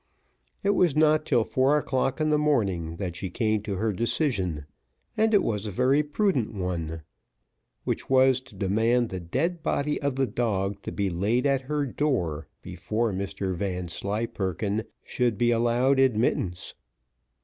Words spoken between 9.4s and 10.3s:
body of the